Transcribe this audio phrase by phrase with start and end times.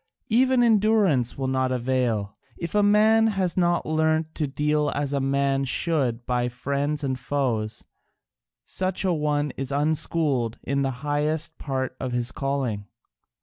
[0.29, 5.19] Even endurance will not avail, if a man has not learnt to deal as a
[5.19, 7.83] man should by friends and foes:
[8.65, 12.87] such an one is unschooled in the highest part of his calling.